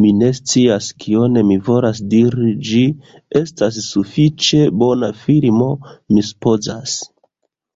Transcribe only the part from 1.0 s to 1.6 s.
kion mi